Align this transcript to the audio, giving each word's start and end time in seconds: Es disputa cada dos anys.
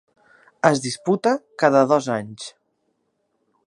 Es 0.69 0.81
disputa 0.85 1.35
cada 1.65 1.85
dos 1.95 2.11
anys. 2.17 2.51